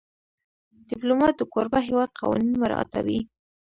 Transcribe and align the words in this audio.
ډيپلومات 0.89 1.33
د 1.37 1.41
کوربه 1.53 1.79
هېواد 1.87 2.09
قوانین 2.19 2.53
مراعاتوي. 2.61 3.19